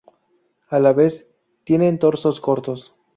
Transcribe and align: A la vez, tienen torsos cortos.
A 0.69 0.79
la 0.79 0.93
vez, 0.93 1.27
tienen 1.63 1.99
torsos 1.99 2.41
cortos. 2.41 2.95